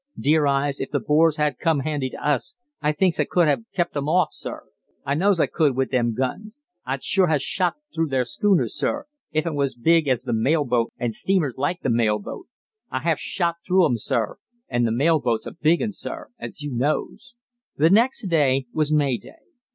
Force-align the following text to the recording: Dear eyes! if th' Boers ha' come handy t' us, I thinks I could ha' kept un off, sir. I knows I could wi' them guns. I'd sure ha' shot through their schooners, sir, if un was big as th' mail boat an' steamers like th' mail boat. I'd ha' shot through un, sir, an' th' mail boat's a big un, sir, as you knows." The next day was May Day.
Dear 0.19 0.47
eyes! 0.47 0.79
if 0.79 0.89
th' 0.89 1.05
Boers 1.05 1.37
ha' 1.37 1.55
come 1.59 1.81
handy 1.81 2.09
t' 2.09 2.17
us, 2.17 2.55
I 2.81 2.91
thinks 2.91 3.19
I 3.19 3.25
could 3.25 3.47
ha' 3.47 3.61
kept 3.71 3.95
un 3.95 4.05
off, 4.05 4.29
sir. 4.31 4.63
I 5.05 5.13
knows 5.13 5.39
I 5.39 5.45
could 5.45 5.77
wi' 5.77 5.85
them 5.85 6.15
guns. 6.15 6.63
I'd 6.87 7.03
sure 7.03 7.27
ha' 7.27 7.37
shot 7.37 7.75
through 7.93 8.07
their 8.07 8.25
schooners, 8.25 8.75
sir, 8.75 9.05
if 9.31 9.45
un 9.45 9.53
was 9.53 9.75
big 9.75 10.07
as 10.07 10.23
th' 10.23 10.33
mail 10.33 10.65
boat 10.65 10.91
an' 10.97 11.11
steamers 11.11 11.53
like 11.55 11.81
th' 11.81 11.91
mail 11.91 12.17
boat. 12.17 12.47
I'd 12.89 13.03
ha' 13.03 13.13
shot 13.15 13.57
through 13.63 13.85
un, 13.85 13.95
sir, 13.97 14.37
an' 14.69 14.85
th' 14.87 14.91
mail 14.93 15.19
boat's 15.19 15.45
a 15.45 15.51
big 15.51 15.83
un, 15.83 15.91
sir, 15.91 16.29
as 16.39 16.63
you 16.63 16.73
knows." 16.73 17.35
The 17.77 17.91
next 17.91 18.23
day 18.23 18.65
was 18.73 18.91
May 18.91 19.17
Day. 19.19 19.37